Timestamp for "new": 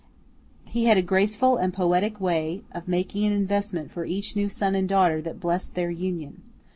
4.35-4.49